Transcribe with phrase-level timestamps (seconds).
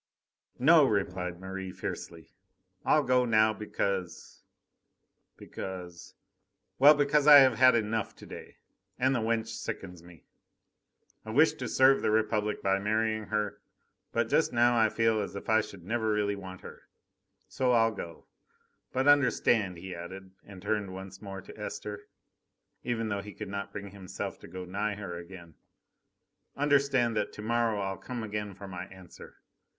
[0.57, 2.31] "No!" replied Merri fiercely.
[2.83, 4.41] "I'll go now because...
[5.37, 6.15] because...
[6.79, 6.95] well!
[6.95, 8.57] because I have had enough to day.
[8.97, 10.23] And the wench sickens me.
[11.23, 13.61] I wish to serve the Republic by marrying her,
[14.11, 16.87] but just now I feel as if I should never really want her.
[17.47, 18.25] So I'll go!
[18.91, 22.07] But, understand!" he added, and turned once more to Esther,
[22.83, 25.53] even though he could not bring himself to go nigh her again.
[26.57, 29.35] "Understand that to morrow I'll come again for my answer.